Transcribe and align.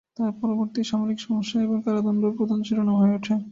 তার 0.17 0.31
পরবর্তী 0.39 0.81
সামরিক 0.83 1.19
সমস্যা 1.21 1.57
এবং 1.61 1.77
কারাদণ্ড 1.85 2.23
প্রধান 2.37 2.59
শিরোনাম 2.67 2.97
হয়ে 3.01 3.15
ওঠে। 3.17 3.33